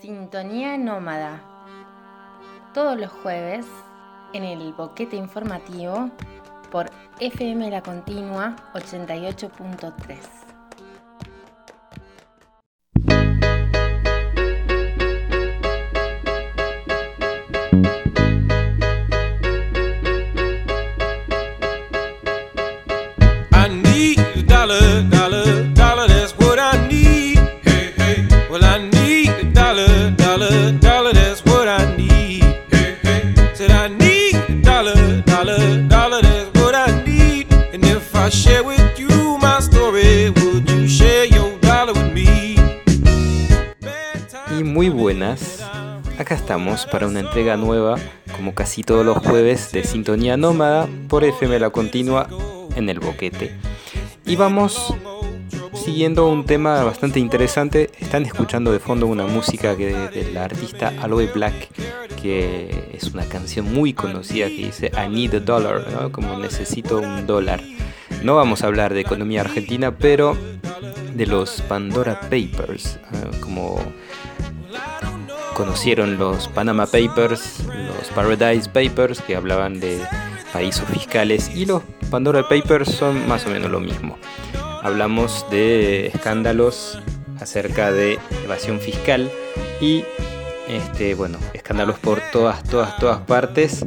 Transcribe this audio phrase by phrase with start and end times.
[0.00, 1.42] Sintonía Nómada.
[2.72, 3.66] Todos los jueves
[4.32, 6.10] en el boquete informativo
[6.70, 10.18] por FM La Continua 88.3.
[23.52, 25.13] I need a dollar,
[44.74, 45.64] muy buenas.
[46.18, 47.94] Acá estamos para una entrega nueva,
[48.34, 52.26] como casi todos los jueves, de Sintonía Nómada por FM La Continua
[52.74, 53.54] en el Boquete.
[54.26, 54.92] Y vamos
[55.76, 57.92] siguiendo un tema bastante interesante.
[58.00, 59.94] Están escuchando de fondo una música que
[60.36, 61.68] artista Aloe Black,
[62.20, 66.10] que es una canción muy conocida que dice I need a dollar, ¿no?
[66.10, 67.60] como necesito un dólar.
[68.24, 70.36] No vamos a hablar de economía argentina, pero
[71.14, 73.38] de los Pandora Papers, ¿eh?
[73.40, 73.78] como
[75.54, 80.00] conocieron los Panama Papers, los Paradise Papers, que hablaban de
[80.52, 84.18] paraísos fiscales, y los Pandora Papers son más o menos lo mismo.
[84.82, 86.98] Hablamos de escándalos
[87.40, 89.30] acerca de evasión fiscal
[89.80, 90.04] y
[90.68, 93.84] este, bueno, escándalos por todas, todas, todas partes.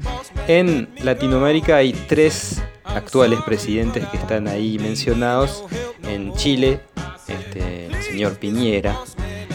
[0.48, 5.66] En Latinoamérica hay tres actuales presidentes que están ahí mencionados.
[6.04, 6.82] En Chile,
[7.28, 8.98] este, el señor Piñera.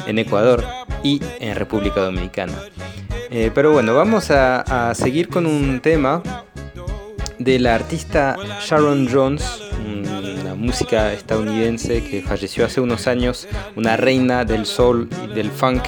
[0.06, 0.64] En Ecuador
[1.03, 2.55] y en República Dominicana.
[3.31, 6.22] Eh, pero bueno, vamos a, a seguir con un tema
[7.39, 14.44] de la artista Sharon Jones, una música estadounidense que falleció hace unos años, una reina
[14.44, 15.83] del soul y del funk,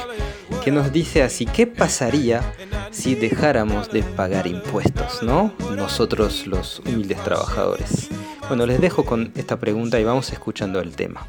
[0.65, 2.43] que nos dice así, ¿qué pasaría
[2.91, 5.53] si dejáramos de pagar impuestos, no?
[5.77, 8.09] Nosotros los humildes trabajadores.
[8.49, 11.27] Bueno, les dejo con esta pregunta y vamos escuchando el tema.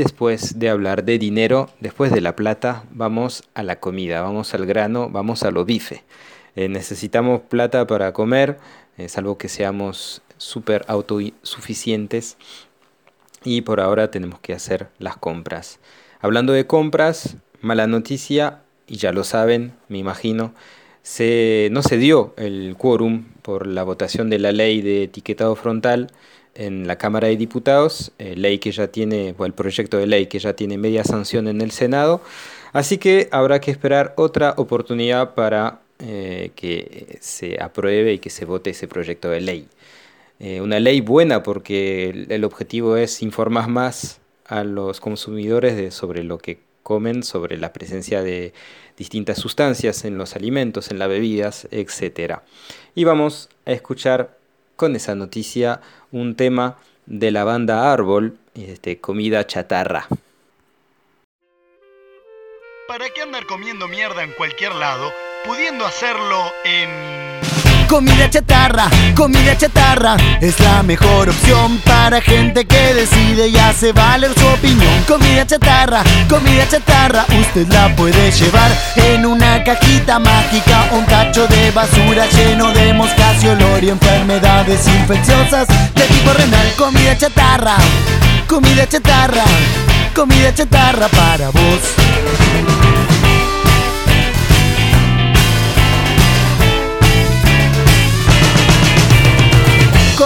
[0.00, 4.64] Después de hablar de dinero, después de la plata, vamos a la comida, vamos al
[4.64, 6.04] grano, vamos a lo bife.
[6.56, 8.56] Eh, necesitamos plata para comer,
[8.96, 12.38] eh, salvo que seamos súper autosuficientes.
[13.44, 15.80] Y por ahora tenemos que hacer las compras.
[16.20, 20.54] Hablando de compras, mala noticia, y ya lo saben, me imagino,
[21.02, 26.10] se, no se dio el quórum por la votación de la ley de etiquetado frontal
[26.60, 30.38] en la Cámara de Diputados, eh, ley que ya tiene, el proyecto de ley que
[30.38, 32.20] ya tiene media sanción en el Senado,
[32.74, 38.44] así que habrá que esperar otra oportunidad para eh, que se apruebe y que se
[38.44, 39.68] vote ese proyecto de ley.
[40.38, 46.36] Eh, una ley buena porque el, objetivo es informar más a los consumidores sobre lo
[46.36, 48.52] que comen, sobre la presencia de
[48.98, 52.40] distintas sustancias en los alimentos, en las bebidas, etc.
[52.94, 54.39] Y vamos a escuchar
[54.80, 60.08] con esa noticia un tema de la banda Árbol, este, comida chatarra.
[62.88, 65.12] ¿Para qué andar comiendo mierda en cualquier lado,
[65.44, 67.39] pudiendo hacerlo en...
[67.90, 74.30] Comida chatarra, comida chatarra es la mejor opción para gente que decide y hace valer
[74.38, 75.02] su opinión.
[75.08, 81.72] Comida chatarra, comida chatarra, usted la puede llevar en una cajita mágica, un tacho de
[81.72, 86.72] basura lleno de moscas y olor y enfermedades infecciosas de tipo renal.
[86.78, 87.74] Comida chatarra,
[88.46, 89.42] comida chatarra,
[90.14, 92.99] comida chatarra para vos.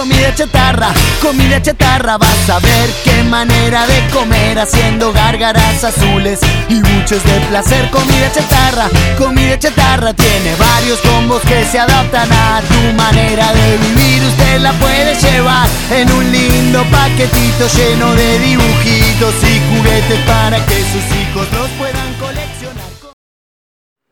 [0.05, 2.19] Comida chatarra, comida chatarra.
[2.19, 7.89] Vas a ver qué manera de comer haciendo gárgaras azules y buches de placer.
[7.89, 8.87] Comida chatarra,
[9.17, 10.13] comida chatarra.
[10.13, 14.21] Tiene varios combos que se adaptan a tu manera de vivir.
[14.25, 20.83] Usted la puede llevar en un lindo paquetito lleno de dibujitos y juguetes para que
[20.83, 23.15] sus hijos los puedan coleccionar.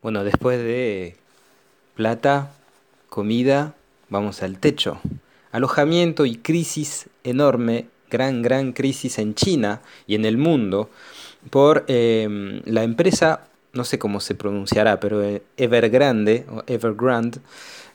[0.01, 1.17] Bueno, después de
[1.93, 2.49] plata,
[3.09, 3.73] comida,
[4.09, 4.99] vamos al techo.
[5.53, 10.89] Alojamiento y crisis enorme, gran, gran crisis en China y en el mundo
[11.49, 17.39] por eh, la empresa, no sé cómo se pronunciará, pero eh, Evergrande o Evergrande,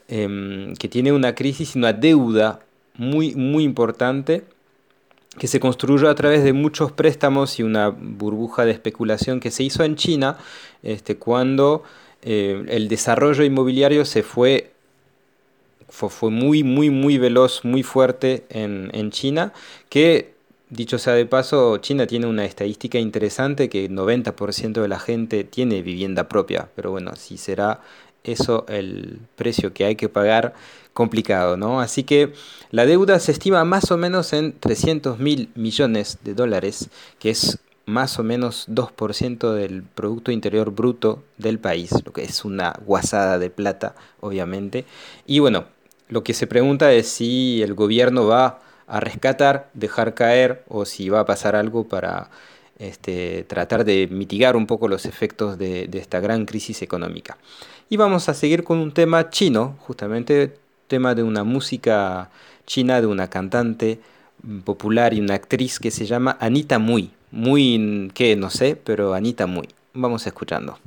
[0.08, 2.60] eh, que tiene una crisis y una deuda
[2.96, 4.44] muy, muy importante
[5.38, 9.62] que se construyó a través de muchos préstamos y una burbuja de especulación que se
[9.62, 10.36] hizo en China
[10.82, 11.82] este, cuando
[12.22, 14.72] eh, el desarrollo inmobiliario se fue,
[15.88, 19.52] fue, muy, muy, muy veloz, muy fuerte en, en China,
[19.88, 20.34] que
[20.70, 25.44] dicho sea de paso, China tiene una estadística interesante que el 90% de la gente
[25.44, 27.80] tiene vivienda propia, pero bueno, si será
[28.24, 30.54] eso el precio que hay que pagar
[30.92, 31.80] complicado, ¿no?
[31.80, 32.32] Así que
[32.70, 37.58] la deuda se estima más o menos en 300 mil millones de dólares, que es
[37.86, 43.38] más o menos 2% del Producto Interior Bruto del país, lo que es una guasada
[43.38, 44.84] de plata, obviamente.
[45.26, 45.64] Y bueno,
[46.08, 51.08] lo que se pregunta es si el gobierno va a rescatar, dejar caer, o si
[51.08, 52.30] va a pasar algo para
[52.78, 57.36] este, tratar de mitigar un poco los efectos de, esta gran crisis económica.
[57.90, 60.56] Y vamos a seguir con un tema chino, justamente
[60.86, 62.30] tema de una música
[62.66, 64.00] china, de una cantante
[64.64, 67.10] popular y una actriz que se llama Anita Mui.
[67.30, 69.68] Muy, que no sé, pero Anita Mui.
[69.92, 70.78] Vamos escuchando.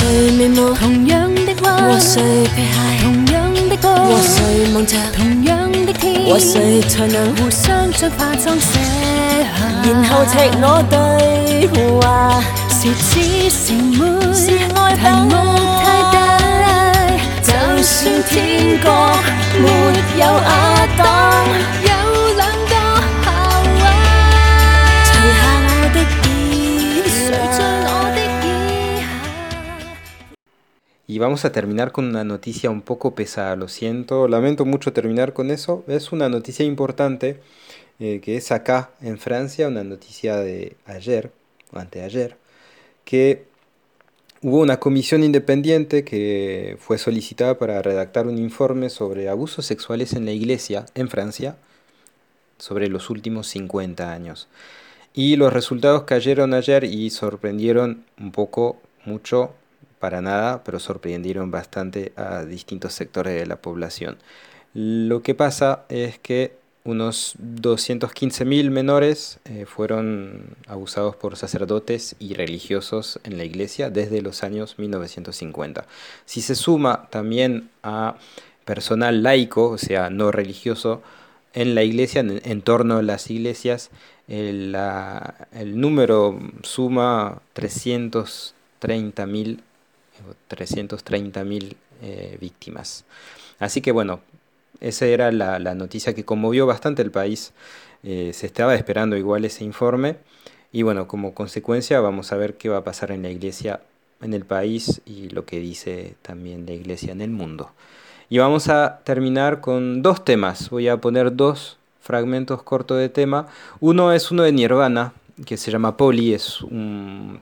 [0.00, 2.22] 誰眉毛同樣的彎，和誰
[2.56, 3.32] 皮鞋同樣
[3.68, 5.48] 的歌，和誰望着同樣
[5.84, 8.78] 的天，和誰才能互相將化妝卸
[9.44, 9.48] 下，
[9.84, 11.68] 然後赤裸對
[12.00, 13.10] 話，是痴
[13.50, 13.98] 是妹，
[14.34, 14.42] 是
[14.74, 15.34] 愛題目
[15.84, 16.16] 太大，
[17.42, 18.88] 就算天國
[19.60, 19.68] 沒
[20.18, 20.50] 有亞
[20.96, 21.04] 當，
[31.20, 35.84] vamos a terminar con una noticia un poco pesada, lo siento, lamento mucho terminar con eso.
[35.86, 37.40] Es una noticia importante
[38.00, 41.30] eh, que es acá en Francia, una noticia de ayer,
[41.72, 42.36] o anteayer,
[43.04, 43.44] que
[44.42, 50.24] hubo una comisión independiente que fue solicitada para redactar un informe sobre abusos sexuales en
[50.24, 51.56] la iglesia en Francia
[52.58, 54.48] sobre los últimos 50 años.
[55.12, 59.54] Y los resultados cayeron ayer y sorprendieron un poco, mucho,
[60.00, 64.16] para nada, pero sorprendieron bastante a distintos sectores de la población.
[64.74, 73.20] Lo que pasa es que unos 215.000 menores eh, fueron abusados por sacerdotes y religiosos
[73.24, 75.84] en la iglesia desde los años 1950.
[76.24, 78.16] Si se suma también a
[78.64, 81.02] personal laico, o sea, no religioso,
[81.52, 83.90] en la iglesia, en, torno a las iglesias,
[84.28, 84.72] el
[85.74, 89.58] número suma 330.000
[90.48, 93.04] 330.000 eh, víctimas.
[93.58, 94.20] Así que bueno,
[94.80, 97.52] esa era la, la noticia que conmovió bastante el país.
[98.02, 100.16] Eh, se estaba esperando igual ese informe.
[100.72, 103.80] Y bueno, como consecuencia vamos a ver qué va a pasar en la iglesia
[104.22, 107.70] en el país y lo que dice también la iglesia en el mundo.
[108.28, 110.70] Y vamos a terminar con dos temas.
[110.70, 113.48] Voy a poner dos fragmentos cortos de tema.
[113.80, 115.12] Uno es uno de Nirvana,
[115.44, 117.40] que se llama Polly, es un,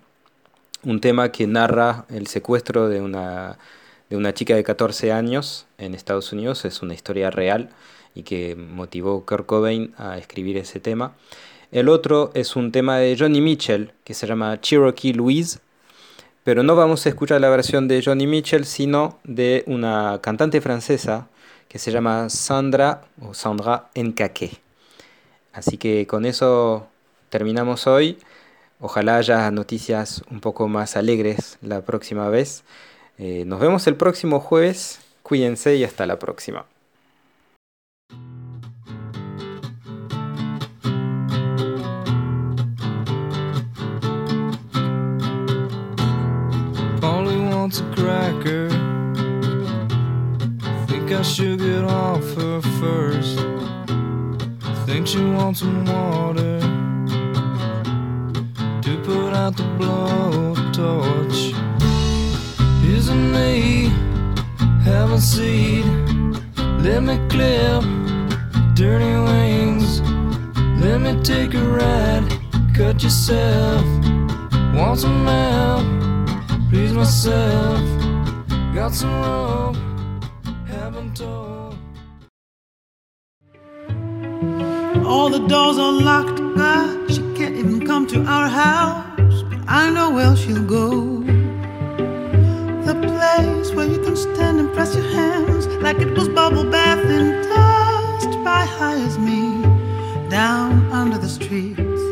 [0.83, 3.59] un tema que narra el secuestro de una,
[4.11, 6.65] de una chica de 14 años en Estados Unidos.
[6.65, 7.71] Es una historia real
[8.15, 11.15] y que motivó Kurt Cobain a escribir ese tema.
[11.71, 15.59] El otro es un tema de Johnny Mitchell que se llama Cherokee Louise,
[16.43, 21.29] pero no vamos a escuchar la versión de Johnny Mitchell, sino de una cantante francesa
[21.69, 24.59] que se llama Sandra o Sandra Nkake.
[25.53, 26.89] Así que con eso
[27.29, 28.19] terminamos hoy.
[28.81, 32.65] Ojalá haya noticias un poco más alegres la próxima vez.
[33.19, 35.01] Eh, nos vemos el próximo jueves.
[35.23, 36.67] Cuídense y hasta la próxima.
[47.69, 48.69] Wants a cracker
[51.09, 53.39] think I should get off her first.
[54.87, 56.58] Think she wants some water
[59.49, 61.41] out the blowtorch.
[62.83, 63.89] Here's a knee,
[64.85, 65.87] have a seat.
[66.85, 67.83] Let me clip
[68.75, 70.03] dirty wings.
[70.83, 72.27] Let me take a ride.
[72.75, 73.85] Cut yourself.
[74.75, 75.87] Want some help?
[76.69, 77.81] Please myself.
[78.75, 79.77] Got some rope.
[80.67, 81.79] Haven't told.
[85.07, 87.11] All the doors are locked, God.
[87.11, 89.08] She can't even come to our house.
[89.71, 91.21] I know where she'll go.
[92.89, 97.05] The place where you can stand and press your hands like it was bubble bath
[97.05, 99.63] and dust by high as me.
[100.31, 102.03] Down under the streets,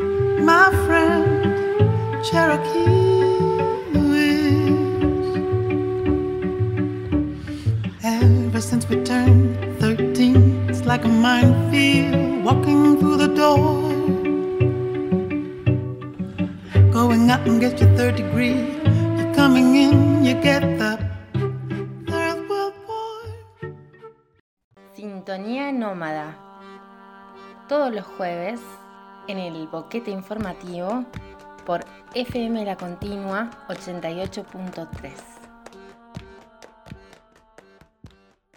[0.44, 3.06] my friend Cherokee.
[8.04, 13.85] Ever since we turned 13, it's like a minefield walking through the door.
[17.26, 18.54] Going up and get your third degree.
[19.18, 20.96] You're coming in, you get the
[22.06, 23.26] third world war.
[24.94, 26.36] Sintonía Nómada.
[27.68, 28.60] Todos los jueves
[29.26, 31.04] en el boquete informativo
[31.64, 35.35] por FM La Continua 88.3.